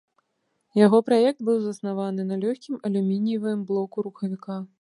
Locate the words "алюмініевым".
2.91-3.59